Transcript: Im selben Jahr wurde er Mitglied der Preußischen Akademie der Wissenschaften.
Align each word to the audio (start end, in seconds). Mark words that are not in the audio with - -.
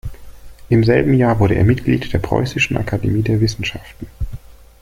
Im 0.69 0.83
selben 0.83 1.13
Jahr 1.13 1.37
wurde 1.37 1.53
er 1.53 1.63
Mitglied 1.63 2.11
der 2.11 2.17
Preußischen 2.17 2.75
Akademie 2.75 3.21
der 3.21 3.39
Wissenschaften. 3.39 4.07